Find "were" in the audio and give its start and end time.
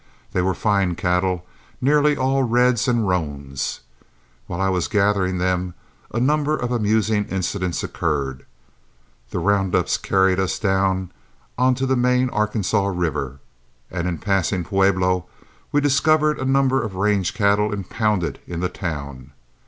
0.41-0.55